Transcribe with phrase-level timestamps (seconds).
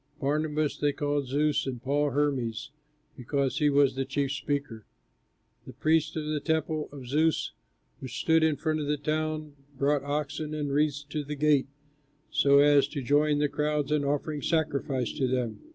[0.19, 2.71] Barnabas they called "Zeus," and Paul "Hermes,"
[3.15, 4.83] because he was the chief speaker.
[5.67, 7.51] The priests of the temple of Zeus,
[7.99, 11.69] which stood in front of the town, brought oxen and wreaths to the gates,
[12.31, 15.61] so as to join the crowds in offering sacrifice to them.